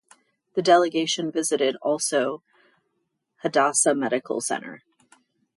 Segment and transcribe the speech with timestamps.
[0.55, 2.41] The delegation visited also
[3.43, 4.81] Hadassah Medical Center.